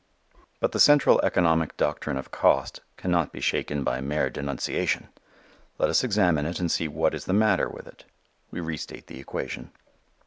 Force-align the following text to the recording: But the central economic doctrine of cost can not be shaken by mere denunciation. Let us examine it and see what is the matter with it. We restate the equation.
But 0.59 0.71
the 0.71 0.79
central 0.79 1.21
economic 1.21 1.77
doctrine 1.77 2.17
of 2.17 2.31
cost 2.31 2.81
can 2.97 3.11
not 3.11 3.31
be 3.31 3.39
shaken 3.39 3.83
by 3.83 4.01
mere 4.01 4.31
denunciation. 4.31 5.09
Let 5.77 5.91
us 5.91 6.03
examine 6.03 6.47
it 6.47 6.59
and 6.59 6.71
see 6.71 6.87
what 6.87 7.13
is 7.13 7.25
the 7.25 7.33
matter 7.33 7.69
with 7.69 7.85
it. 7.85 8.05
We 8.49 8.61
restate 8.61 9.05
the 9.05 9.19
equation. 9.19 9.69